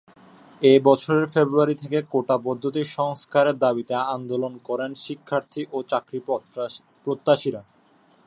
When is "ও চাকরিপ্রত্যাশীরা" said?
5.71-7.61